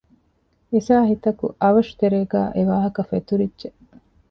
[0.73, 3.69] އިސާހިތަކު އަވަށު ތެރޭގައި އެ ވާހަކަ ފެތުރިއްޖެ